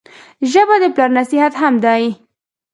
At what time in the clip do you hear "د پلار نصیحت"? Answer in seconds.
0.81-1.53